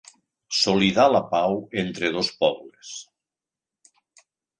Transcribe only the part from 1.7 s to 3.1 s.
entre dos pobles.